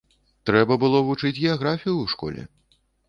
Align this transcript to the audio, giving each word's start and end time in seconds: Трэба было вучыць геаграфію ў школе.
Трэба 0.49 0.77
было 0.83 1.01
вучыць 1.09 1.39
геаграфію 1.41 1.93
ў 1.97 2.05
школе. 2.15 2.41